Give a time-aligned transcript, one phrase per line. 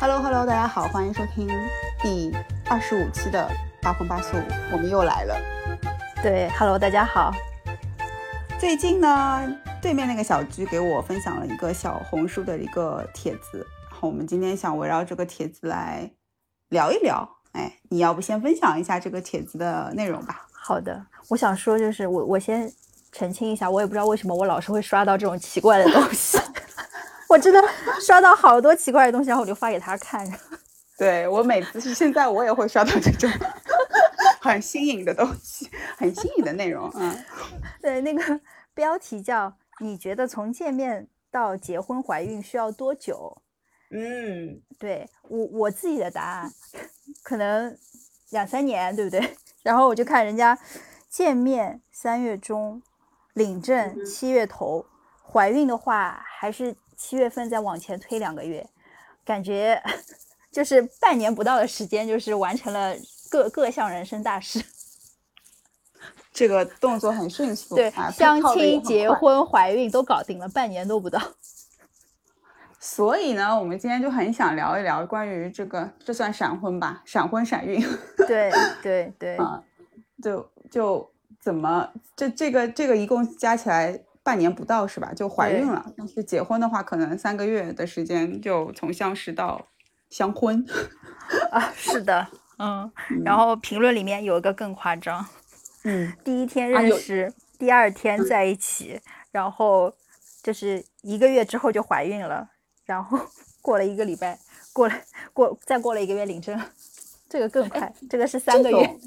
[0.00, 1.48] Hello Hello，大家好，欢迎收听
[2.00, 2.32] 第
[2.70, 3.50] 二十五期的
[3.82, 4.36] 八荤八素，
[4.70, 5.36] 我们又来了。
[6.22, 7.32] 对，Hello，大家好。
[8.60, 9.52] 最近呢，
[9.82, 16.08] 对面那个小居给我分享了一个小红书的一个帖子，然后我们今天想围绕这个帖子来
[16.68, 17.28] 聊一聊。
[17.50, 20.46] 哎，你要不先分享一下这个帖子的内容吧？
[20.52, 22.72] 好的，我想说就是我我先
[23.10, 26.38] 澄清一下，我也不知道为什么我老是会刷到这种奇怪的东西。
[27.28, 27.60] 我真的
[28.00, 30.26] 刷到好多奇怪的东西，然后我就发给他看。
[30.98, 33.30] 对我每次是现在我也会刷到这种
[34.42, 36.90] 很新颖的东西，很新颖的内容。
[36.94, 37.24] 嗯，
[37.80, 38.40] 对，那个
[38.74, 43.40] 标题叫“你觉得从见面到结婚怀孕需要多久？”
[43.94, 46.50] 嗯，对我我自己的答案
[47.22, 47.78] 可能
[48.30, 49.36] 两三年，对不对？
[49.62, 50.58] 然后我就看人家
[51.08, 52.82] 见面三月中，
[53.34, 54.84] 领证七月头，
[55.22, 56.74] 怀孕的话还是。
[56.98, 58.68] 七月份再往前推两个月，
[59.24, 59.80] 感觉
[60.50, 62.94] 就是半年不到的时间，就是完成了
[63.30, 64.62] 各各项人生大事。
[66.34, 71.20] 这个动作很迅速，对，相亲、结婚、怀孕都搞定了，半年都不到。
[72.80, 77.00] 所以呢，我们今天就很想聊一聊关于这个，这算闪婚吧？
[77.04, 77.80] 闪婚闪孕。
[78.26, 78.52] 对
[78.82, 79.36] 对对。
[79.36, 79.62] 啊，
[80.20, 81.08] 就就
[81.40, 84.00] 怎么这这个这个一共加起来。
[84.28, 85.10] 半年不到是吧？
[85.14, 85.90] 就怀孕了。
[85.96, 89.66] 但是结婚的话，可能三个月的时间就从相识到
[90.10, 90.62] 相婚
[91.50, 91.72] 啊。
[91.74, 92.28] 是的，
[92.60, 92.92] 嗯。
[93.24, 95.24] 然后评论里面有一个更夸张，
[95.84, 99.94] 嗯，第一天认识，第二天在一起，然后
[100.42, 102.50] 就是一个月之后就怀孕了，
[102.84, 103.18] 然后
[103.62, 104.38] 过了一个礼拜，
[104.74, 104.94] 过了
[105.32, 106.60] 过再过了一个月领证，
[107.30, 108.98] 这个更快，这个是三个月。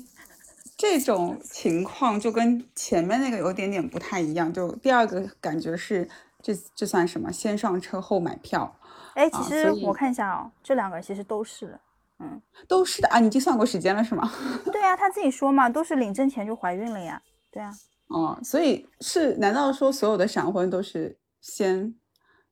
[0.81, 6.09] 这种情况就跟前面那个有点点不太一样，就第二个感觉是
[6.41, 7.31] 这这算什么？
[7.31, 8.75] 先上车后买票？
[9.13, 11.79] 哎，其实我看一下哦，这两个其实都是的，
[12.17, 13.19] 嗯，都是的啊。
[13.19, 14.27] 你已经算过时间了是吗？
[14.73, 17.21] 对呀，他自己说嘛，都是领证前就怀孕了呀。
[17.51, 17.71] 对啊。
[18.07, 21.93] 哦，所以是难道说所有的闪婚都是先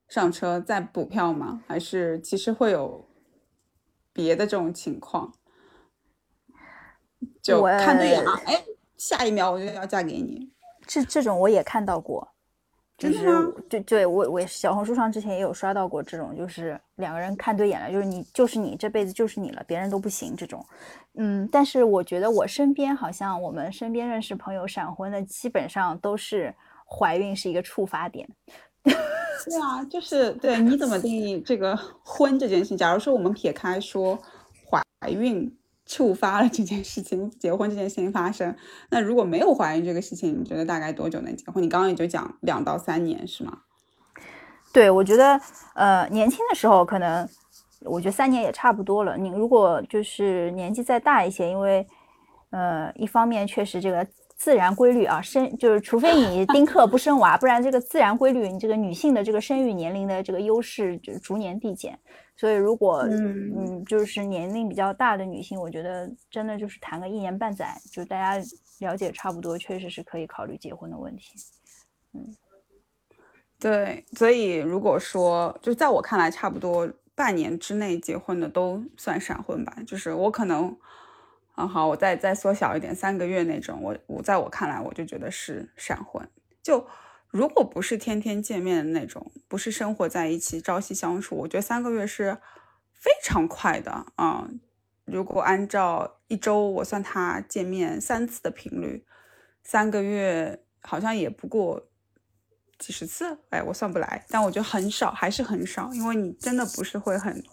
[0.07, 1.63] 上车再补票吗？
[1.65, 3.07] 还是其实会有
[4.13, 5.33] 别的这种情况？
[7.49, 8.63] 就看对眼了，哎，
[8.97, 10.49] 下一秒我就要嫁给你。
[10.85, 12.27] 这这种我也看到过，
[12.97, 13.27] 就是
[13.69, 20.65] 对对，我我小红书上之前也有刷到过这种，就是两个人看对眼了，就是你就是你这辈子就是你了，别人都不行这种。
[21.15, 26.53] 嗯，但是我觉得我身边好像我们身边认识朋友闪婚的，基本上都是
[26.87, 28.27] 怀孕是一个触发点。
[28.83, 28.93] 对
[29.61, 32.75] 啊，就是对，你怎么定义这个婚这件事情？
[32.77, 34.17] 假如说我们撇开说
[34.67, 34.81] 怀
[35.11, 35.55] 孕。
[35.89, 38.55] 触发了这件事情，结婚这件事情发生。
[38.91, 41.63] 那如果没有怀孕这个事情，你觉得大概多久能结婚？
[41.63, 43.57] 你刚刚也就讲两到三年，是吗？
[44.71, 45.41] 对，我觉得，
[45.73, 47.27] 呃，年轻的时候可能，
[47.85, 49.17] 我觉得三年也差不多了。
[49.17, 51.83] 你如果就是年纪再大一些，因为，
[52.51, 61.97] 呃，一方面确实这个自然规律啊，生就是除非你丁克不生娃，不然这个自然规律，你这个女性的这个生育年龄的这个优势就逐年递减。
[62.39, 68.41] 所以，如果嗯嗯，就是年龄比较大的女性，我觉得真的就是谈个一年半载，就大家
[68.79, 71.33] 了解差不多，确实是可以考虑结婚的问题。
[72.13, 72.33] 嗯，
[73.59, 79.75] 对，所以如果说，就在我看来，差不多半年之内结婚的都算闪婚吧。
[79.85, 80.73] 就是我可能，
[81.57, 86.25] 嗯，好，我再再缩小一点，三个月那种，我我在我看来，我就觉得是闪婚。
[86.63, 86.87] 就
[87.29, 92.37] 如果不是天天见面的那种，不是生活在一起、朝夕相处，我觉得三个月是
[92.93, 94.49] 非常快的啊。
[95.05, 99.05] 如果按照一周我算他见面三次的频率，
[99.63, 101.87] 三个月好像也不过
[102.77, 107.43] 几十次，哎，我算不来，但我觉得很少，还是很少，因为你真的不是会很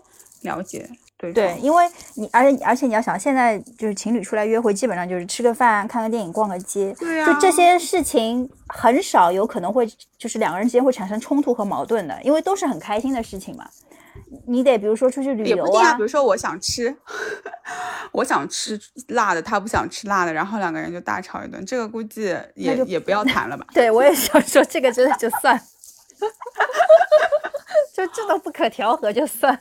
[0.43, 0.91] 了解。
[1.19, 9.87] 对对，因为你，而且而且你要想，现在就是情侣出来约会，基本上就是吃个饭、看个电影、逛个街，对就这些事情很少有可能会
[10.19, 13.67] 就是两个人之间会产生冲突和矛盾的，因为都是很开心的事情嘛。
[14.47, 16.95] 你得比如说出去旅游啊，比如说我想吃，
[18.13, 18.79] 我想吃
[19.09, 23.67] 辣的，他不想吃辣的，然后两个人就大吵一顿，这个估计也也不要谈了吧？
[23.73, 25.59] 对我也想说，这个真的就算，
[27.95, 29.59] 就这都不可调和，就算。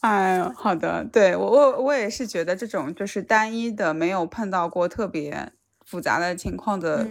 [0.00, 5.52] 哎，好的，对我我我也是觉得这种就是单一的，没有碰到过特别
[5.84, 7.06] 复杂的情况的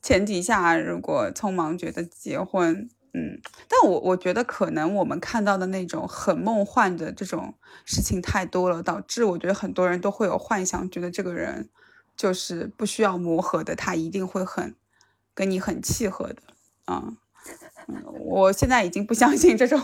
[0.00, 3.38] 前提下，如果匆忙觉得结婚，嗯，
[3.68, 7.52] 但我我觉得可能我们看到的那种很梦幻的这种
[7.84, 11.68] 事情太多了，导致我觉得很多人都会有幻想，觉得这个人
[12.16, 14.74] 就是不需要磨合的，他一定会很
[15.34, 16.36] 跟你很契合的，
[16.86, 17.12] 啊，
[18.18, 19.78] 我现在已经不相信这种。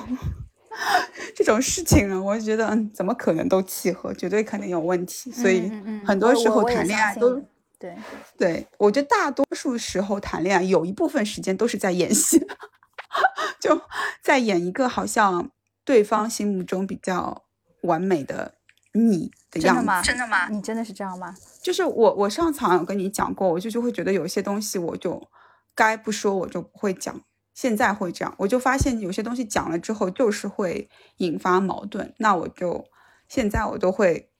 [1.35, 5.31] 这种事情啊，我觉得嗯，怎么可能都契合，绝对肯定有问题。
[5.33, 5.71] 所以
[6.05, 7.43] 很多时候谈恋爱都
[7.79, 7.97] 对
[8.37, 12.45] 对，我觉得大多数时候谈恋爱有一部分时间都是在演戏，
[13.61, 13.81] 就
[14.23, 15.51] 在演一个好像
[15.85, 17.45] 对方心目中比较
[17.83, 18.55] 完美的
[18.93, 19.87] 你的样子。
[20.03, 20.49] 真的吗？
[20.49, 21.35] 你真的是这样吗？
[21.63, 25.29] 就是我，我上次好像有跟你讲过，我就就会觉得有些东西我就
[25.75, 27.21] 该不说，我就不会讲。
[27.61, 32.85] 现在会这样，我就发现有些东西讲了之后就是会引发矛盾，那我就
[33.27, 34.31] 现在我都会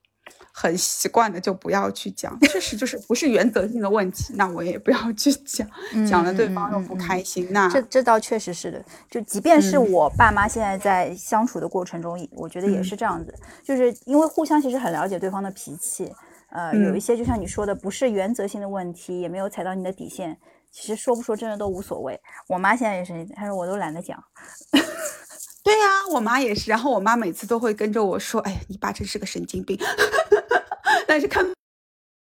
[0.53, 5.69] 很习惯的就不要去讲，确实就是不是原则性的问题，那我也不要去讲，
[6.09, 16.09] 讲了对方又不开心，那这这倒确实是的，就即便是我爸妈现在在相处的过程中，我觉得也是这样子，就是因为互相其实很了解对方的脾气，
[16.51, 20.39] 呃，有一些就像你说的，不是原则性的问题，也没有踩到你的底线。
[20.81, 22.19] 其实说不说真的都无所谓。
[22.47, 24.23] 我妈现在也是，她说我都懒得讲。
[25.65, 26.71] 对呀，我妈也是。
[26.71, 29.77] 然后我妈每次都会跟着我说：“哎呀，你爸真是个神经病。
[31.07, 31.45] ”但是看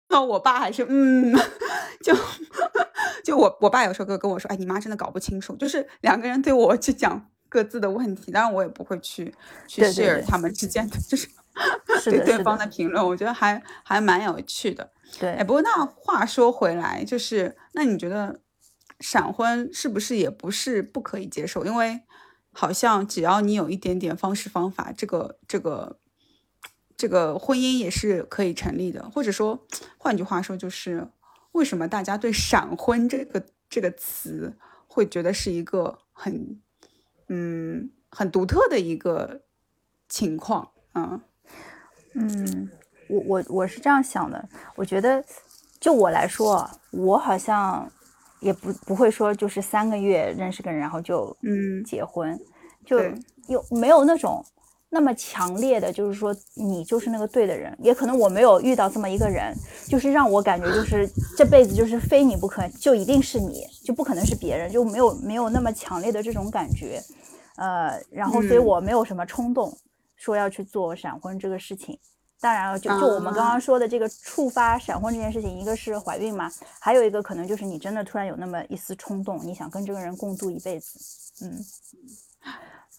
[0.10, 1.34] 到我爸还是嗯，
[2.04, 2.14] 就
[3.24, 9.34] 就我我爸有时候跟跟我说：“哎，你妈真的搞不清楚。”就是两个人对我去讲各自的问题，当然我也不会去
[9.66, 11.28] 去 share 他们之间的，就是
[12.04, 13.06] 对对方的评论。
[13.06, 14.92] 我觉得还还蛮有趣的。
[15.20, 18.40] 对，哎，不过那话说回来，就是那你觉得
[19.00, 21.66] 闪婚是不是也不是不可以接受？
[21.66, 22.02] 因为
[22.54, 26.00] 好像只要你有一点点方式方法，这个这个
[26.96, 29.10] 这个婚姻也是可以成立的。
[29.10, 29.66] 或者说，
[29.98, 31.08] 换句话说，就是
[31.52, 36.62] 为什么大家对闪婚这个这个词会觉得是一个很
[37.28, 39.42] 嗯很独特的一个
[40.08, 41.22] 情况啊？
[42.14, 42.70] 嗯。
[43.08, 44.42] 我我我是这样想的，
[44.74, 45.22] 我觉得
[45.82, 47.86] 就我来说，我好像
[48.40, 52.40] 也不不会说就是三个月认识个人，然后就嗯结婚，
[52.86, 52.98] 就
[53.50, 54.42] 有没有那种
[54.90, 59.54] 那么强烈的，就是说你就是那个对的人，也可能我没有遇到这么一个人，
[59.90, 61.06] 就是让我感觉就是
[61.36, 67.04] 这辈子就是非你不可，就一定是你就不可能是别人，就没有没有那么强烈的这种感觉，
[67.58, 69.78] 呃，然后所以我没有什么冲动
[70.22, 72.00] 说要去做闪婚这个事情。
[72.40, 81.00] 当然了，就就我们刚刚说的这个触发闪婚这件事情，一个是怀孕嘛，还有一个可能就是你真的突然有那么一丝冲动，你想跟这个人共度一辈子，
[81.44, 81.60] 嗯，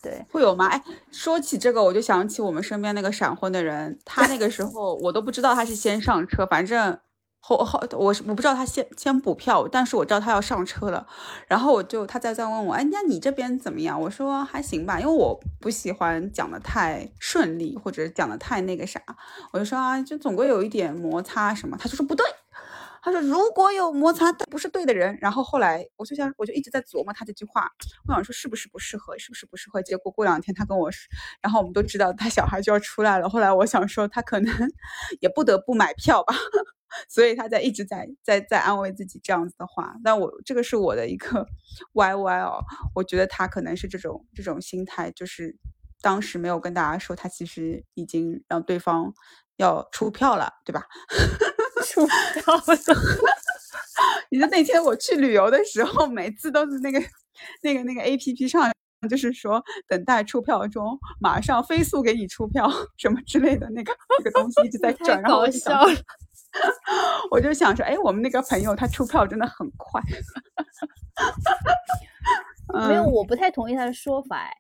[0.03, 0.67] 对，会有吗？
[0.67, 6.99] 哎，说起这个，我就想起我们身边那个闪婚的人，他那个时候我都不知道他是先上车，反正。
[7.45, 11.05] 后后我我不知道他先先补票，但是我知道他要上车了，
[11.49, 14.01] 然后我就他再再问我，哎，那你这边怎么样？
[14.01, 19.03] 我说还行吧，因为我不喜欢讲的太顺利或者讲的太那个啥，
[19.53, 21.77] 我就说啊，就总归有一点摩擦什么。
[21.77, 22.25] 他就说不对，
[23.03, 25.19] 他说如果有摩擦，他不是对的人。
[25.21, 27.69] 然后后来我就想，我就一直在琢磨他这句话，
[28.07, 29.83] 我想说是不是不适合，是不是不适合？
[29.83, 30.89] 结果过两天他跟我，
[31.41, 33.29] 然后我们都知道他小孩就要出来了。
[33.29, 34.55] 后来我想说他可能
[35.19, 36.33] 也不得不买票吧。
[37.09, 41.47] 所以他在一直在在在安慰自己这样子的话，但我这个是我的一个
[41.93, 42.61] Y Y 哦，
[42.95, 45.57] 我觉得他可能是这种这种心态，就是
[46.01, 49.13] 当时没有跟大家说，他其实已经让对方
[49.57, 50.87] 要出票了，对吧？
[51.85, 52.63] 出票了。
[54.31, 56.99] 你知道那天我去旅游的时候，每次都是那个
[57.63, 58.71] 那个那个 A P P 上，
[59.09, 65.79] 就是说等待出票中，马上飞速给你出票什么之类的那个那个东西一直在转，然后我就想。
[67.31, 70.03] 我就想说，哎，我们那个朋友他出票真的很快。
[72.89, 74.37] 没有，我不太同意他的说法。
[74.39, 74.53] 哎，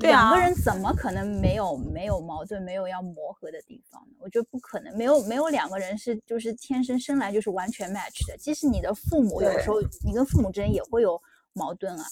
[0.00, 4.16] 两个人怎么可能没有没有矛盾，没有要磨合的地方呢？
[4.18, 8.36] 我觉得不可能，没有没有两个人是就是天生生来就是完全 match 的。
[8.38, 11.20] 即使你的父母有时候，你跟父母之间也会有
[11.52, 12.04] 矛盾啊。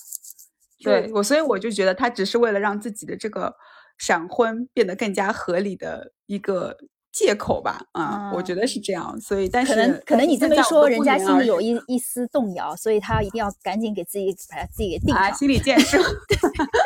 [0.81, 3.55] 对我，所以我就觉得他只是为了让自己的这个
[3.97, 6.77] 闪婚变得更加合理的一个。
[7.11, 15.99] 借口吧，啊，我觉得是这样，所以但是可能可能你这么一说，人家心里有一一丝动摇，所以他一定要赶紧给自己把他自己给定啊，心理建设，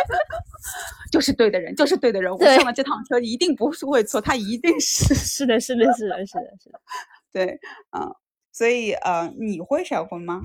[1.10, 6.80] 就是对的人，就是对的人，我上了这趟车一定不是会错，他一定是 是的，是的，是的，是的，是的，
[7.32, 7.60] 对，
[7.90, 8.14] 嗯，
[8.52, 10.42] 所以呃，你会闪婚吗？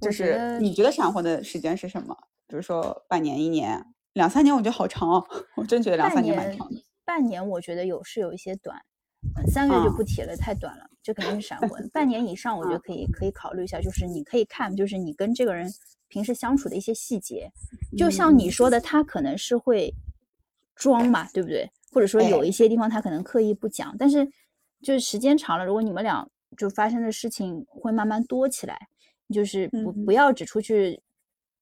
[0.00, 2.16] 就是你觉得闪婚的时间是什么？
[2.48, 5.24] 比如说半年、一年、两三年，我觉得好长哦，
[5.56, 6.82] 我真觉得两三年蛮长的。
[7.10, 8.80] 半年我觉得有是有一些短，
[9.52, 11.90] 三个月就不提了，太短了，这肯定是闪婚。
[11.92, 15.68] 半 年以上，我觉得可以可以考虑一下，就是你可以看，就是你跟这个人
[16.06, 17.50] 平时相处的一些细节，
[17.98, 19.92] 就像你说的，他可能是会
[20.76, 21.68] 装嘛，对不对？
[21.90, 24.24] 或者说有一些地方他可能刻意不讲，但是
[24.80, 26.24] 就是时间长了，如果你们俩
[26.56, 28.78] 就发生的事情会慢慢多起来，
[29.34, 31.02] 就是不不要只出去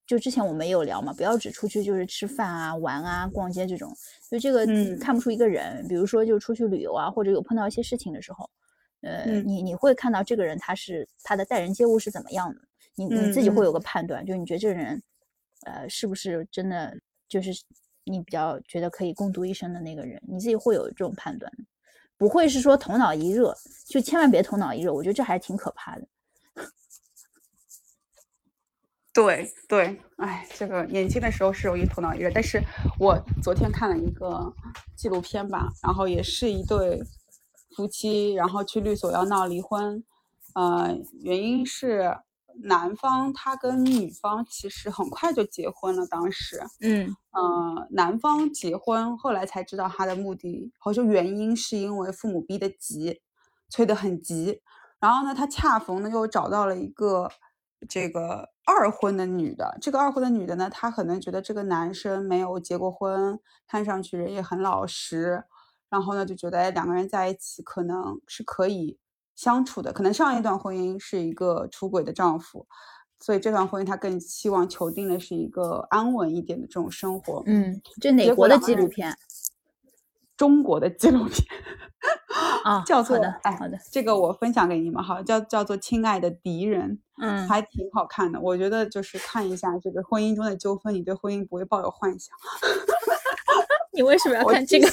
[0.08, 3.94] 就之前我们也有聊嘛，不要只出去就是吃饭啊、玩啊、逛街这种，
[4.30, 5.86] 就这个嗯看不出一个人。
[5.86, 8.48] 比如说就出去旅游啊，或者有碰到一些事情的时候，
[9.02, 12.60] 呃，嗯你你会看到这个人他是他的待人接物是怎么样的，
[12.94, 15.02] 你你自己嗯会有个判断，就是你觉得这个人，
[15.66, 16.96] 呃，是不是真的
[17.28, 17.52] 就是
[18.04, 21.52] 你比较觉得可以共度一生的那个人，你自己会有这种判断，
[22.16, 26.08] 不会是说头脑一热，就千万别头脑一热，我觉得这还是挺可怕的。
[29.18, 32.62] 对对，哎，这个年轻的时候是容易头脑一热，但是
[33.00, 34.54] 我昨天看了一个
[34.96, 37.02] 纪录片吧，然后也是一对
[37.74, 40.04] 夫妻，然后去律所要闹离婚，
[40.54, 42.16] 呃，原因是
[42.62, 53.20] 男方他跟女方其实很快就结婚了，当时，嗯呃，男方结婚，后来才知道他的目的，好像原因是因为父母逼得急，
[53.68, 54.60] 催得很急。
[55.00, 57.28] 然后呢，他恰逢呢又找到了一个
[57.86, 59.76] 这个二婚的女的。
[59.80, 65.44] 这个二婚的女的呢，她可能觉得这个男生没有结过婚，看上去人也很老实，
[65.90, 68.98] 然后呢就觉得哎两个人在一起可能是可以
[69.36, 69.92] 相处的。
[69.92, 72.66] 可能上一段婚姻是一个出轨的丈夫，
[73.20, 77.42] 所以这段婚姻她更希望求定的是一个安稳一点的这种生活。
[77.46, 79.16] 嗯，这哪结国的纪录片
[80.36, 81.44] 中国的纪录片
[82.68, 82.82] 啊？
[82.86, 86.90] 叫做好的哎，好的，这个我分享给你们哈，叫叫做《亲爱的敌人》，
[87.22, 88.38] 嗯还挺好看的。
[88.40, 92.36] 我觉得就是看一下这个婚姻中的纠纷，你对婚姻不会抱有幻想。
[93.92, 94.88] 你为什么要看这个？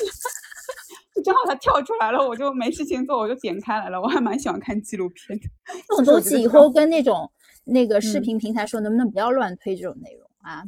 [1.14, 4.02] 就正好它跳出来了，我就没事情做，我就点开来了。
[4.02, 5.46] 我还蛮喜欢看纪录片的。
[5.88, 7.32] 这种东西以后跟那种
[7.64, 10.64] 那个视嗯频平台说，能不能不要乱推这种内容啊？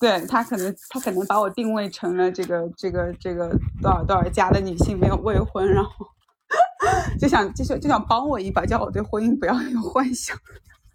[0.00, 3.48] 对他可能他可能把我定位成了这个这个这个
[3.80, 6.06] 多少多少家的女性没有未婚，然后
[7.18, 10.36] 就想就想就想帮我一把，叫我对婚姻不要有幻想。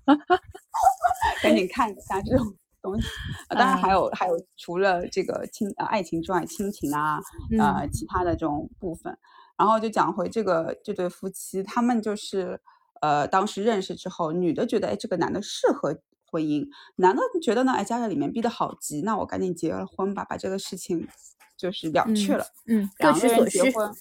[1.42, 2.46] 赶紧看一下这种
[2.82, 3.08] 东西。
[3.50, 7.20] 呃当然还有还有除了这个亲呃爱情之外，亲情啊
[7.60, 9.18] 呃其他的这种部分。
[9.58, 12.62] 然后就讲回这个这对夫妻，他们就是
[13.02, 16.68] 呃当时认识之后，女的觉得哎这个男的适合婚姻，
[16.98, 21.08] 男的觉得呢哎家里里面逼得好急，那我赶紧结了婚吧，把这个事情
[21.58, 22.46] 就是了却嗯了。
[22.68, 23.46] 嗯，各两个人。
[23.48, 23.92] 结婚，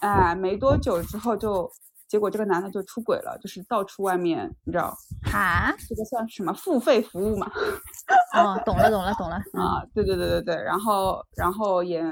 [0.00, 1.70] 哎，没多久之后就，
[2.08, 7.50] 结果这个男的就出轨了，就是到处外面，你知道，哈，这个算什么付费服务嘛？
[8.34, 9.38] 哦，懂了，懂了，懂了。
[9.54, 12.02] 嗯啊，对对对对对，然后然后也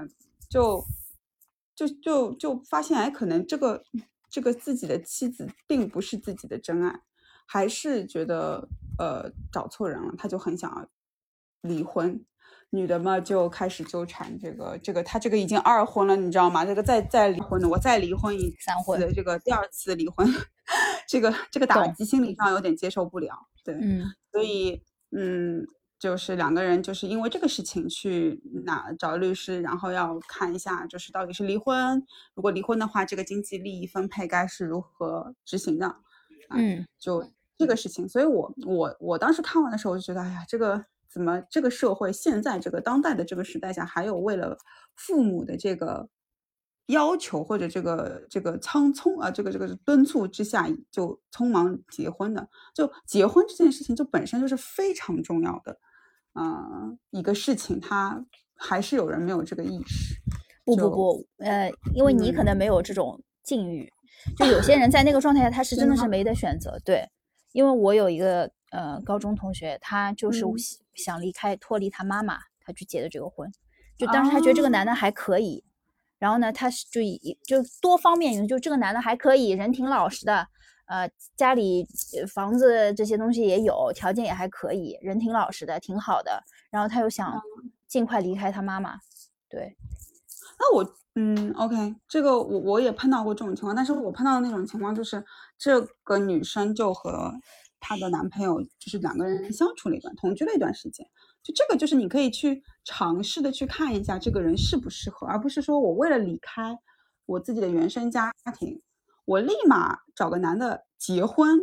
[0.49, 0.83] 就
[1.75, 3.83] 就就就发现，哎，可能这个
[4.31, 7.01] 这个自己的妻子并不是自己的真爱，
[7.53, 10.89] 还是觉得呃找错人了，他就很想要
[11.63, 12.25] 离婚。
[12.73, 16.65] 女的嘛就开始纠缠这个这个，他这个已经二婚了，你知道吗？
[16.65, 20.25] 这个再再离婚的，我再离婚一三婚的，这个第二次离婚，
[21.09, 24.81] 这个这个打击心理上有点接受不了，对，嗯所以
[25.11, 25.67] 嗯，
[25.99, 32.01] 就是两个人就是因为这个事情去哪找律师，然后要看一下，就是到底是离婚，
[32.37, 35.97] 如果离婚的话，这个经济利益分配该是如何执行的，
[36.51, 37.29] 嗯就
[37.61, 38.09] 这个事情。
[38.09, 44.57] 所以我我我当时看完的时候，我就觉得，哎呀，这个怎么这个社会现在这个当代的这个时代下，还有为了
[44.97, 46.09] 父母的这个。
[46.87, 55.79] 要求或者这个这个仓匆啊，这个这个敦促之下就匆忙结婚的，就结婚这件事情就本身就是非常重要的，
[56.33, 58.27] 呃，一个事情，他
[58.57, 60.17] 还是有人没有这个意识。
[60.65, 63.89] 不不不，呃，因为你可嗯能没有这种境遇，
[64.37, 66.77] 就有些人在那个状态下，他是真的是没得选择。
[66.85, 67.09] 对，
[67.53, 70.59] 因为我有一个呃高中同学，他就是嗯。
[70.59, 73.51] 想想离开脱离他妈妈，他去结的这个婚，
[73.97, 75.65] 就当时他觉得这个男的还可以，
[76.19, 80.47] 然后呢，他是就以就多方面原因，就这个男的还可以，人挺老实的，
[80.87, 81.87] 呃，家里
[82.21, 87.41] 呃房子这些东西也有，条件也还可以，人挺老实的，挺好的，然后他又想
[87.87, 88.99] 尽快离开他妈妈，
[89.49, 89.75] 对，
[90.59, 90.85] 那我
[91.17, 95.25] 嗯，OK，这个我我也碰到过这种情况，但是我碰到的那种情况就是
[95.59, 97.33] 这个女生就和
[97.81, 101.05] 她的男朋友就是两个人相处了一段，同居了一段时间，
[101.43, 106.79] 就这个就是你可以去尝试的去看一下这个人适不适合，而不是说我为了离开
[107.27, 108.81] 我自己的原生家庭，
[109.25, 111.59] 我立马找个男的结婚，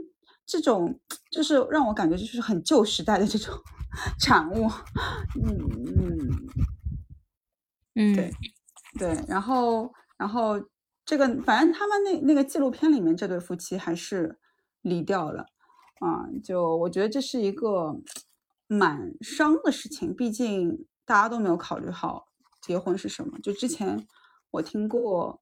[0.45, 0.99] 这种
[1.31, 3.53] 就是让我感觉就是很旧时代的这种
[4.19, 4.69] 产物，
[5.41, 6.47] 嗯嗯。
[7.99, 8.31] 嗯对
[8.97, 10.61] 对，然后然后
[11.05, 14.39] 这个反正他们那那个纪录片里面这对夫妻还是
[14.81, 15.45] 离掉了，
[15.99, 17.95] 啊、就我觉得这是一个
[18.67, 22.27] 蛮伤的事情，毕竟大家都没有考虑好
[22.61, 23.39] 结婚是什么。
[23.39, 24.07] 就之前
[24.51, 25.41] 我听过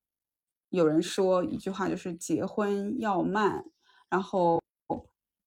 [0.69, 3.63] 有人说一句话，就是结婚要慢，
[4.09, 4.61] 然后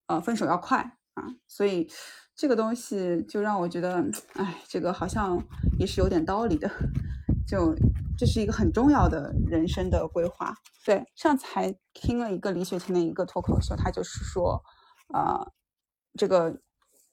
[0.07, 0.95] 呃分手要快。
[1.15, 1.91] 啊，所以
[2.37, 5.37] 这个东西就让我觉得，哎，这个好像
[5.77, 6.71] 也是有点道理的，
[7.49, 7.75] 就
[8.19, 10.55] 这是一个很重要的人生的规划。
[10.85, 14.62] 对，上次还听了一个李雪琴的一个脱口秀，他就是说，
[15.14, 15.47] 啊，
[16.14, 16.61] 这个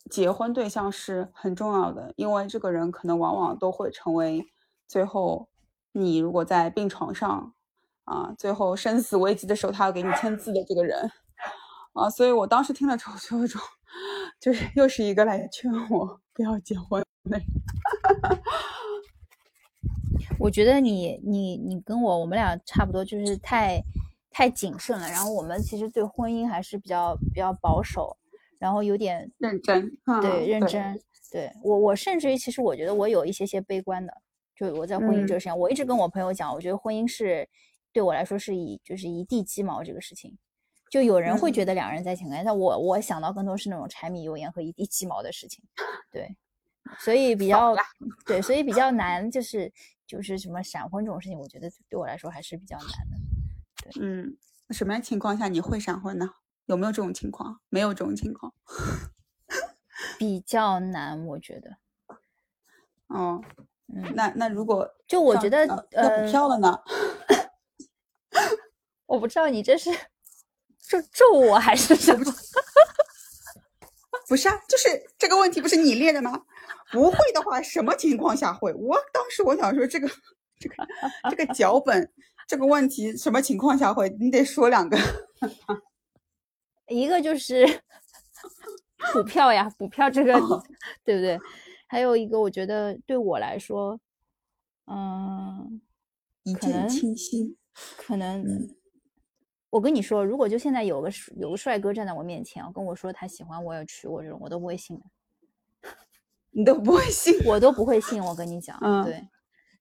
[0.09, 4.45] 结婚对象是很重要的，因为这个人可能往往都会成为
[4.87, 5.47] 最后
[5.93, 7.53] 你如果在病床上
[8.03, 11.09] 啊，最后生死危机的时候，他要给你签字的这个人。
[11.93, 13.61] 啊，所以我当时听了之后就有种，
[14.39, 17.39] 就是又是一个来劝我不要结婚的。
[20.39, 23.81] 我觉得你你你跟我我们俩差不多，就是太
[24.29, 25.07] 太谨慎了。
[25.07, 28.15] 然后我们其实对婚姻还是比较比较保守，
[28.59, 29.91] 然后有点认真，
[30.21, 30.99] 对认真。
[31.31, 34.13] 对我我甚至于其实我觉得我有一些些悲观的，
[34.55, 37.47] 就我在婚姻这个事情，我一直跟我朋友讲，我觉得婚姻是
[37.91, 40.37] 对我来说是以就是一地鸡毛这个事情。
[40.89, 45.61] 就有人会觉得两人在一起，但我我想到更多是那种柴米油盐和一地鸡毛的事情，
[46.09, 46.33] 对，
[46.99, 47.75] 所以比较
[48.25, 49.69] 对，所以比较难，就是
[50.07, 53.83] 就是什么闪婚这种事情，我觉得对我来说还是比较难的。
[53.83, 54.37] 对，嗯，
[54.71, 56.29] 什么样情况下你会闪婚呢？
[56.65, 57.59] 有没有这种情况？
[57.69, 58.53] 没有这种情况，
[60.17, 61.77] 比较难，我觉得。
[63.07, 63.41] 哦，
[63.93, 65.59] 嗯，那那如果就我觉得
[65.91, 66.79] 呃补票了呢？
[69.05, 69.91] 我不知道你这是。
[70.87, 72.23] 咒咒我还是什么？
[74.29, 76.45] 不是啊，就是这个问题不是你列的吗？
[76.95, 78.73] 不会的话，什么情况下会？
[78.73, 80.07] 我当时我想说这个
[80.57, 80.75] 这个
[81.29, 82.09] 这个脚本
[82.47, 84.09] 这个问题什么情况下会？
[84.19, 84.97] 你得说两个，
[86.87, 87.65] 一个就是
[89.13, 90.33] 补票呀，补票这个
[91.03, 91.37] 对不对？
[91.87, 93.99] 还有一个，我觉得对我来说，
[94.85, 95.81] 嗯，
[96.43, 97.57] 一见倾心，
[97.97, 98.69] 可能。
[99.71, 105.03] 我跟你说，如果就现在有个有个帅哥站在我面前，跟我说他喜欢我要娶我这种，我都不会信的。
[106.55, 108.23] 你都不会信，我都不会信。
[108.23, 109.27] 我跟你讲，嗯，对。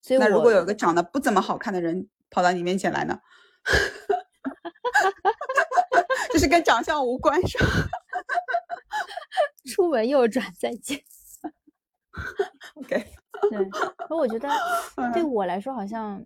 [0.02, 3.18] 所以，那如果有个长得不怎么好看的人跑到你面前来呢？
[6.32, 7.66] 就是跟长相无关，是吧？
[9.72, 11.00] 出门右转，再见。
[12.74, 13.12] OK。
[13.50, 13.64] 对，
[14.08, 14.48] 可我觉得
[15.12, 16.24] 对我来说好像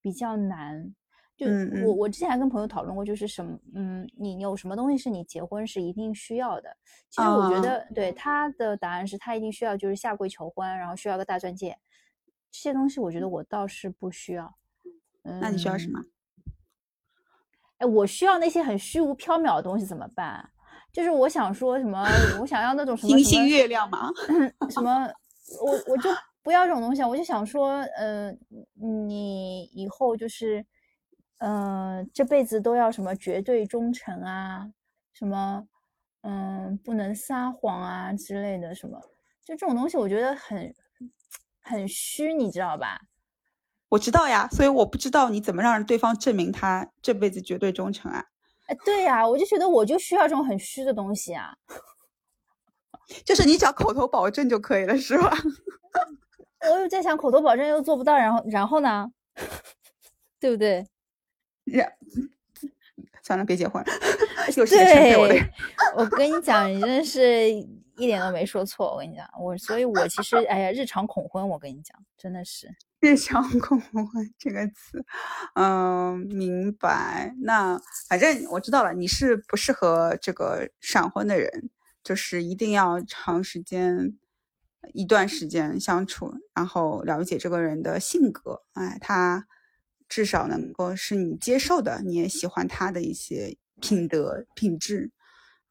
[0.00, 0.94] 比较难。
[1.36, 1.46] 就
[1.84, 6.76] 我我之前还跟朋友讨论过，就是什么，嗯，你有什么东西是你结婚是一定需要的？
[7.10, 11.76] 其实我觉得，对他的答案是他一定需要，就是下跪求婚，然后需要个大钻戒，
[12.52, 14.54] 这些东西我觉得我倒是不需要。
[15.24, 16.00] 嗯那你需要什么？
[17.78, 20.48] 哎，我需要那些很虚无缥缈的东西怎么办？
[20.92, 22.06] 就是我想说什么，
[22.40, 24.08] 我想要那种什么星星月亮吗？
[24.70, 25.10] 什么？
[25.60, 26.08] 我我就
[26.44, 28.38] 不要这种东西，我就想说，嗯，
[29.08, 30.64] 你以后就是。
[31.38, 34.70] 嗯，这辈子都要什么绝对忠诚啊，
[35.12, 35.66] 什么
[36.22, 38.98] 嗯不能撒谎啊之类的，什么
[39.44, 40.74] 就这种东西，我觉得很
[41.62, 43.00] 很虚，你知道吧？
[43.90, 48.24] 我知道呀，所以我不知道你怎么让对方证明他这辈子绝对忠诚啊？
[48.66, 51.54] 哎，对呀，我就觉得我就需要这种很虚的东西啊，
[53.26, 55.30] 就是你只要口头保证就可以了，是吧？
[56.72, 59.06] 我又在想，口头保证又做不到，然后然后呢？
[60.40, 60.86] 对不对？
[61.66, 61.90] 呀，
[63.22, 63.82] 算了，别结婚，
[64.56, 65.34] 有时间陪我的。
[65.96, 68.92] 我跟你讲，你真是一点都没说错。
[68.92, 72.68] 我跟你讲，我所以，我其实，哎呀，日常恐婚，我跟你讲，真的是
[73.00, 74.06] 日常恐婚
[74.38, 75.04] 这个词，
[75.54, 77.34] 嗯，明白。
[77.38, 81.70] 那反正我知道了，你是不适合这个闪婚的人，
[82.02, 84.14] 就是一定要长时间
[84.92, 89.46] 一段时间相处，然后了解这个人的性格，哎，他。
[90.14, 95.10] 至少能够是你接受的，你也喜欢他的一些品德品质，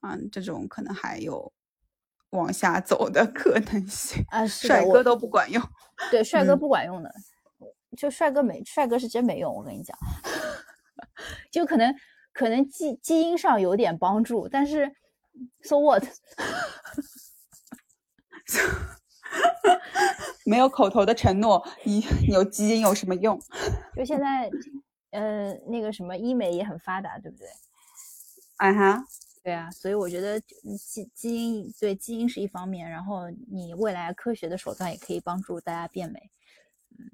[0.02, 1.54] 嗯，这种可能还有
[2.32, 4.46] 往下走的 可能性啊。
[4.46, 5.64] 帅哥都不管用，
[6.12, 7.10] 对，帅哥不管用的，
[7.96, 9.98] 就帅哥没帅哥是真没用，我跟你讲，
[11.50, 11.96] 就可能
[12.34, 14.94] 可能基基因上有点帮助，但是
[15.62, 16.04] so what？
[20.46, 23.40] 没有口头的承诺，你有基因有什么用？
[23.96, 24.50] 就现在，
[25.12, 27.48] 呃，那个什么医美也很发达，对不对？
[28.58, 29.06] 啊哈，
[29.44, 36.32] 对啊，所以我觉得基基因对基因是一方面，然后你未来科学的手段也可以帮助大家变美。
[36.98, 37.12] 嗯，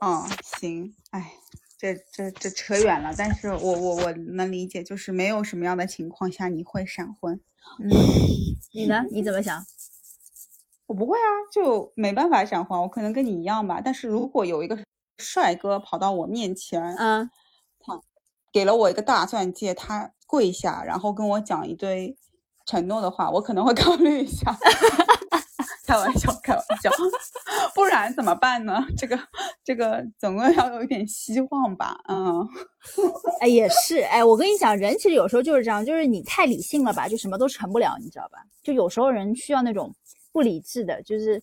[0.00, 1.32] 哦，行，哎，
[1.76, 7.40] 这这这扯远了，但是我我我能理解，就是没有什么样的情况下你会闪婚。
[7.80, 7.88] 嗯，
[8.72, 9.04] 你呢？
[9.10, 9.64] 你怎么想？
[10.86, 12.80] 我不会啊，就没办法闪婚。
[12.80, 13.80] 我可能跟你一样吧。
[13.82, 14.78] 但是如果有一个
[15.18, 17.30] 帅哥跑到我面前，嗯，
[17.80, 18.00] 他
[18.52, 22.16] 给了我一个大钻戒，他跪下，然后跟我讲一堆
[22.64, 24.56] 承诺的话，我可能会 考虑一下。
[25.86, 26.90] 开玩笑，开玩笑，
[27.74, 28.84] 不然怎么办呢？
[28.94, 29.18] 这个，
[29.64, 31.98] 这个总归要有一点希望吧。
[32.08, 32.46] 嗯，
[33.40, 38.38] 哎，也是，哎，我跟你讲，人其实有时候就是这样，就是你太理性了吧，就什么都成不了，你知道吧？
[38.62, 39.90] 就有时候人需要那种
[40.30, 41.42] 不理智的，就是，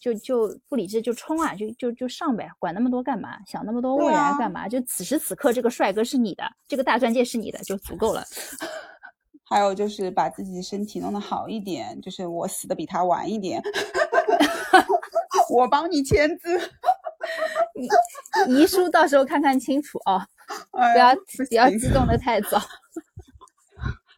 [0.00, 3.38] 就就不理智就冲啊，就就就上呗，管那么多干嘛？
[3.46, 4.66] 想那么多未来干嘛？
[4.66, 8.24] 就此时此刻这个帅哥是你的，这个大钻戒是你的，就足够了。
[9.44, 13.60] 还有就是把自己身体弄得好一点，就是我死的比他晚一点，
[15.50, 16.56] 我帮你签字，
[18.48, 20.24] 遗书到时候看看清楚啊，
[20.70, 21.12] 不要
[21.48, 22.58] 不要激动的太早。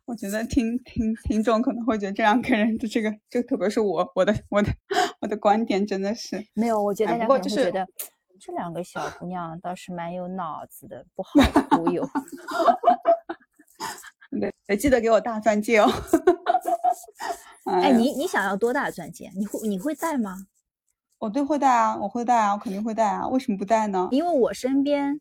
[0.05, 4.71] 我觉得听听听众可能会觉得这两个人的这个，就特别是我我的我的
[5.21, 7.87] 我的观点真的是没有，我觉得大家可能会觉得
[8.41, 11.31] 这两个小姑娘倒是蛮有脑子的，不好
[11.79, 12.07] 忽悠。
[14.67, 15.89] 对，记得给我大钻戒哦。
[17.67, 19.31] 哎，你你想要多大的钻戒？
[19.37, 20.37] 你会你会戴吗？
[21.19, 23.29] 我对会戴啊，我会戴啊，我肯定会戴啊。
[23.29, 24.09] 为什么不戴呢？
[24.11, 25.21] 因为我身边，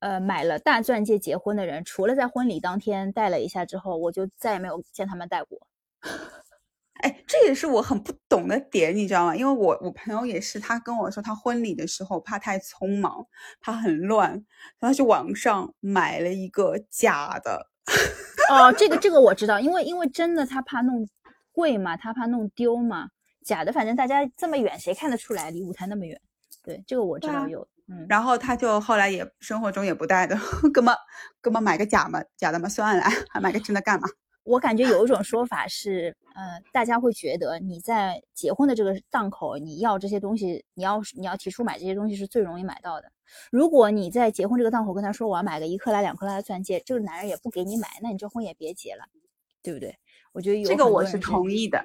[0.00, 5.58] 呃，买了大钻戒结婚的人，除了在婚礼当天戴了一下之后，我就再也没有见他们戴过。
[7.02, 9.36] 哎，这也是我很不懂的点，你知道吗？
[9.36, 13.26] 因为我我朋友也是，他跟我说，他婚礼的时候怕太匆忙，
[13.60, 14.44] 怕很乱，
[14.80, 17.68] 他就网上买了一个假的。
[18.50, 21.08] 哦，这个这个我知道，因为因为真的他怕弄
[21.52, 23.08] 贵嘛，他怕弄丢嘛。
[23.44, 25.50] 假的，反正大家这么远，谁看得出来？
[25.50, 26.20] 离舞台那么远，
[26.62, 27.66] 对，这个我知道有。
[27.90, 30.36] 嗯，然后他就后来也生活中也不戴的，
[30.72, 30.94] 哥们
[31.40, 34.06] 哥们买个假嘛，假的嘛算了，还买个真的干嘛？
[34.44, 43.10] 我感觉有一种说法是， 呃，大家会觉得你在结婚的这个档口，你要这些东西，你要你要提出买这些东西是最容易买到的。
[43.50, 49.04] 如果你在结婚这个档口跟他说我要买个一克拉、两克拉的钻戒，这个男人也不给你买，那你这婚也别结了，
[49.62, 49.94] 对不对？
[50.32, 51.78] 我觉得有这个我是同意的。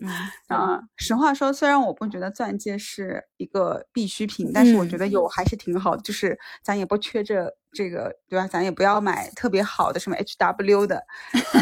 [0.00, 0.10] 嗯
[0.48, 6.02] 啊，实话说，虽然我不觉得钻戒是一个必需品，但是我觉得有还是挺好的。
[6.02, 8.46] 就是咱也不缺这这个，对吧？
[8.48, 11.02] 咱也不要买特别好的什么 HW 的，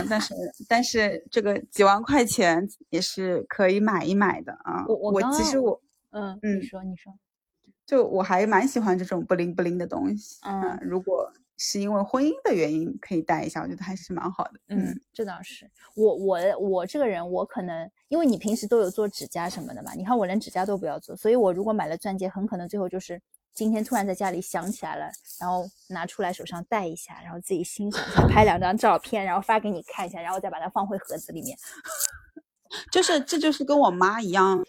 [0.09, 0.35] 但是
[0.67, 4.85] 但是这个几万块钱也是可以买一买的啊。
[4.89, 5.81] 我我其实我
[6.13, 7.13] 嗯嗯，你说你说。
[7.87, 11.31] 就我还蛮喜欢这种不灵不灵的东西，嗯，如果
[11.63, 14.53] 是因为婚姻的原因可以戴一下，我觉得还是蛮好的。
[14.69, 15.71] 嗯，这倒是。
[15.95, 23.21] 我我我这个人，我可能因为你平时都有做指甲什么的嘛，你看我连指甲都不要做，所以我如果买了钻戒，很可能最后就是
[23.53, 31.55] 今天突然在家里想起来了，然后拿出来手上戴一下，然后自己欣赏一下，拍两张照片，然后发给你看一下，然后再把它放回盒子里面。
[32.91, 34.65] 就是这就是跟我妈一样，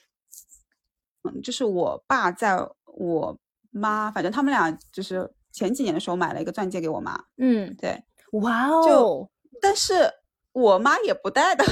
[1.23, 2.67] 嗯，就是我爸在。
[2.93, 7.17] 我妈，反正他们俩就是前几年的时候买了一个钻戒给我妈。
[7.37, 8.83] 嗯，对，哇哦！
[8.85, 10.11] 就，但是
[10.51, 11.63] 我妈也不戴的，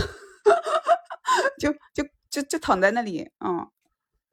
[1.59, 3.67] 就就就就躺在那里，嗯。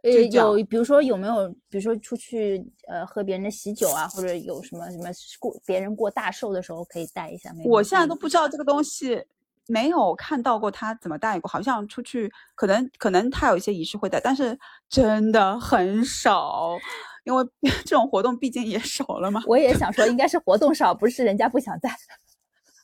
[0.02, 5.08] 呃，有，比如说有没有，比如说出去呃喝别人的喜酒啊，或者有什么什么
[5.40, 7.52] 过别人过大寿的时候可以戴一下。
[7.64, 9.24] 我现在都不知道这个东西。
[9.68, 14.56] 没有看到过他怎么戴过，好像出去可能可能他有一些仪式会戴，但是
[14.88, 16.78] 真的很少，
[17.26, 17.44] 因为
[17.84, 19.42] 这种活动毕竟也少了嘛。
[19.46, 21.94] 我也想说，应该是活动少，不是人家不想戴。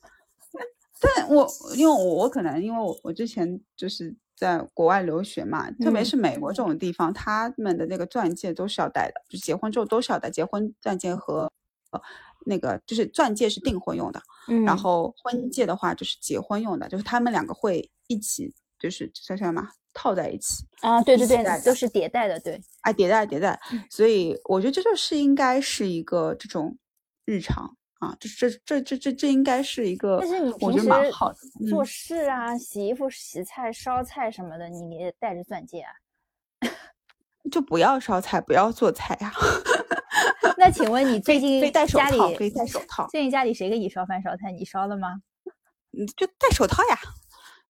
[1.01, 11.51] 但我因为我我可能因为我我之前就是在国外留学嘛，特别是美国这种地方，他们的那个钻戒都是要戴的，就结婚之后都是要戴结婚钻戒和
[11.93, 12.01] 呃。
[12.45, 19.63] 那个就是钻戒是订婚用的，嗯，然后婚戒的话就是结婚用的，就是他们两个会一起，就是叫什么
[19.95, 21.03] 套在一起啊？
[21.03, 23.59] 对对对，都是叠戴的，对，啊，叠戴叠戴，
[23.91, 26.77] 所以我觉得这就是应该是一个这种
[27.25, 30.89] 日常啊，这这这这这这应该是一个，但是你平时
[31.69, 35.93] 做事啊，洗衣服、洗菜、烧菜什么的，你也带着钻戒啊？
[37.51, 39.33] 就不要烧菜，不要做菜呀。
[40.57, 43.07] 那请问你最近家里可以戴手套？
[43.09, 44.53] 最近家里谁给你烧饭烧菜？
[44.53, 45.21] 你烧了吗？
[45.91, 46.97] 你，就戴手套呀，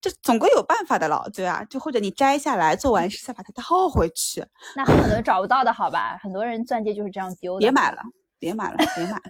[0.03, 4.45] 这总归有办法的了，对啊，就或者你摘下来做完事再把它套回去。
[4.75, 6.19] 那很多找不到的好吧？
[6.21, 7.61] 很多人钻戒就是这样丢的。
[7.61, 8.03] 别买了，
[8.41, 9.23] 别买了，别买了，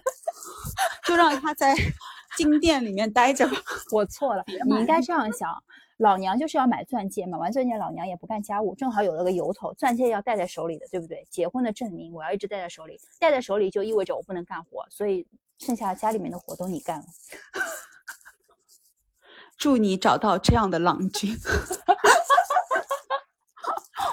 [1.05, 1.75] 就让它在
[2.35, 3.55] 金店里面待着吧。
[3.93, 5.63] 我错了，你应该这样想。
[5.97, 9.71] 老娘就是要买钻戒，买完钻戒老娘也不干家务，正好有了个由头。
[9.75, 11.23] 钻戒要戴在手里的，对不对？
[11.29, 15.27] 结婚的证明我要一直戴在手里，戴在手里就意味着我不能干活，所以
[15.59, 17.05] 剩下家里面的活都你干了。
[19.63, 21.33] 祝你找到这样的郎君。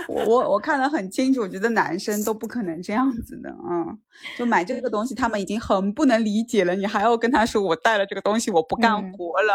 [0.06, 3.98] 我我我看得很清楚，我觉得男生都不可能这样子的嗯！
[4.38, 9.52] 就买这个东西，他们已经很不能理解了，你还要跟他说我带了这个东西我不干活了，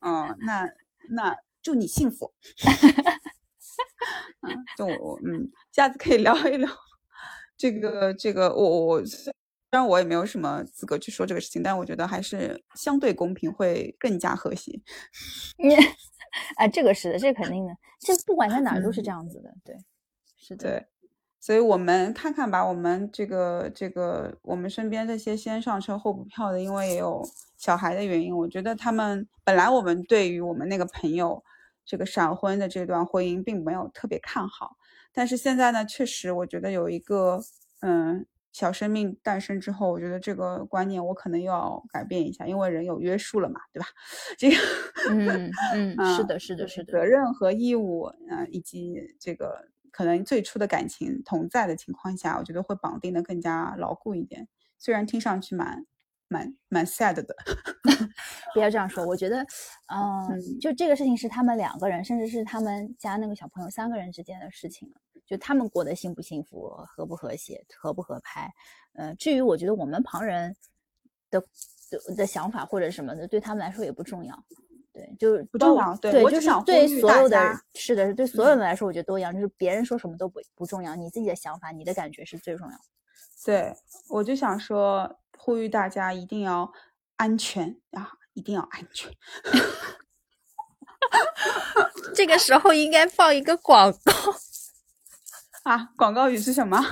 [0.00, 0.66] 嗯，那。
[1.10, 2.32] 那祝你幸福。
[4.40, 6.66] 嗯，就我嗯，下次可以聊一聊
[7.58, 9.02] 这个这个，我我
[9.76, 14.72] 虽然我也没有什么资格去说这个事情，但我觉得还是相对公平会更加和谐。
[15.58, 15.74] 你
[16.56, 19.76] 啊，这个是的，这肯定的，这不管在哪儿都是这样子的，对，
[20.38, 20.86] 是的，对。
[21.40, 27.22] 所以我们看看吧，我们这个这个我们身边这些先上车后补票的，因为也有
[27.58, 31.44] 小孩的原因，我觉得他们本来我们对于我们那个朋友
[31.84, 34.78] 这个闪婚的这段婚姻并没有特别看好，
[35.12, 37.38] 但是现在呢，确实我觉得有一个
[37.80, 38.24] 嗯
[38.56, 43.86] 小生命诞生之后，我觉得这个观念我可能又要改变一下，因为人有约束了嘛，对吧？
[44.38, 44.56] 这个
[45.10, 49.68] 嗯嗯，是的，是的，是的，责任和义务，嗯，以及这个。
[49.92, 54.46] 可能最初的感情同在的情况下，我觉得会绑定的更加牢固一点。
[54.78, 55.86] 虽然听上去蛮
[56.28, 57.34] 蛮蛮 sad 的，
[58.52, 59.06] 不要这样说。
[59.06, 59.40] 我觉得，
[59.86, 65.00] 嗯，就这个事情是他们两个人，甚至是他们家那个小朋友三个人之间的事情了。
[65.26, 68.52] 就他们过得幸不幸福、和不和谐、合不合拍，
[68.94, 70.54] 嗯，至于我觉得我们旁人
[71.30, 71.40] 的
[71.90, 74.44] 的的想法或者什么的，对他们来说也不重要。
[74.92, 75.94] 对，就是不重要。
[75.96, 79.34] 对，就是对所有的，是的，是对所有人来说，我觉得都一样。
[79.34, 82.78] 就是别人说什么都不不重要，你自己的想法、你的感觉是最重要。
[83.44, 83.76] 对，
[84.08, 86.72] 我就想说，呼吁大家一定要
[87.16, 89.12] 安全啊，一定要安全。
[92.14, 93.98] 这个时候应该放一个广告
[95.66, 96.80] 啊，广告语是什么？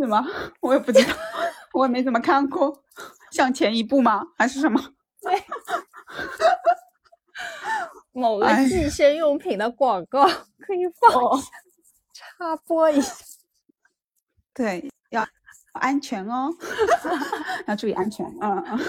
[0.00, 0.24] 什么？
[0.60, 1.14] 我也不知道，
[1.74, 2.82] 我也没怎么看过。
[3.30, 4.24] 向前一步吗？
[4.38, 4.80] 还是什么？
[5.20, 5.44] 对，
[8.12, 11.12] 某个计生用品的广告可以放
[12.14, 13.14] 插播一下。
[14.54, 15.26] 对，要
[15.74, 16.48] 安全哦，
[17.68, 18.24] 要注意安全。
[18.40, 18.80] 嗯嗯。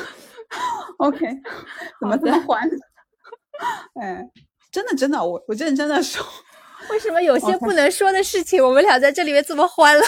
[0.99, 1.19] OK，
[1.99, 2.69] 怎么这么欢？
[4.01, 4.25] 哎，
[4.71, 6.25] 真的真的，我我认真的说，
[6.89, 10.05] 为什么有些不能说的事情，我们俩在这里面这么欢乐？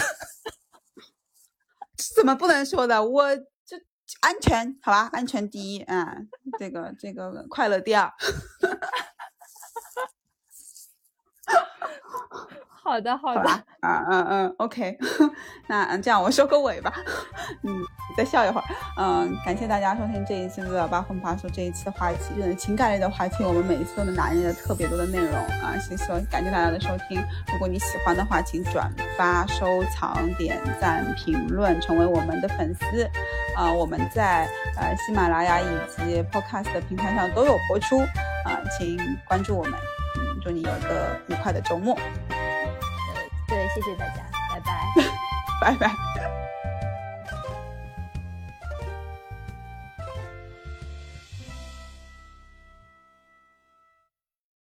[2.16, 3.04] 怎么不能说的？
[3.04, 3.28] 我。
[4.20, 8.12] 安全，好吧，安全第一，嗯，这个这个快乐第二。
[12.68, 14.96] 好的，好的，啊嗯嗯，OK，
[15.68, 16.90] 那这样我收个尾吧，
[17.62, 17.82] 嗯，
[18.16, 18.64] 再笑一会儿，
[18.96, 33.04] 嗯，感谢大家收听这一期的八荤八素，这一期的话题，就是情感类的话题，我们每一次都能拿捏的特别多的内容啊，谢谢，感谢大家的收听，如果你喜欢的话，请转发、收藏、点赞、评论，成为我们的粉丝，
[33.54, 37.98] 啊，我们在呃喜马拉雅以及 Podcast 的平台上都有播出，
[38.46, 38.96] 啊，请
[39.28, 39.78] 关注我们，
[40.18, 41.94] 嗯，祝你有一个愉快的周末。
[43.74, 44.94] 谢谢大家，拜拜，
[45.60, 46.13] 拜拜。